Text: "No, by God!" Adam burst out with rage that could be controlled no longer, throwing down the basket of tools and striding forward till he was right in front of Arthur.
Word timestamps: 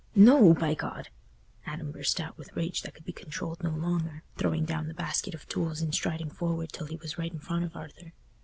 "No, 0.15 0.55
by 0.55 0.73
God!" 0.73 1.09
Adam 1.67 1.91
burst 1.91 2.19
out 2.19 2.35
with 2.35 2.55
rage 2.55 2.81
that 2.81 2.95
could 2.95 3.05
be 3.05 3.11
controlled 3.13 3.61
no 3.61 3.69
longer, 3.69 4.23
throwing 4.35 4.65
down 4.65 4.87
the 4.87 4.95
basket 4.95 5.35
of 5.35 5.47
tools 5.47 5.79
and 5.79 5.93
striding 5.93 6.31
forward 6.31 6.73
till 6.73 6.87
he 6.87 6.95
was 6.97 7.19
right 7.19 7.31
in 7.31 7.37
front 7.37 7.65
of 7.65 7.75
Arthur. 7.75 8.11